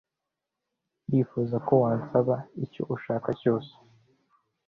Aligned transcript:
ndifuza 1.07 1.55
ko 1.67 1.73
wansaba 1.83 2.35
icyo 2.65 2.83
ushaka 2.95 3.29
cyose 3.41 3.71